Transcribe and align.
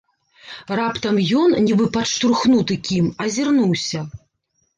Раптам 0.79 1.19
ён, 1.41 1.53
нібы 1.67 1.85
падштурхнуты 1.99 2.79
кім, 2.89 3.11
азірнуўся. 3.27 3.99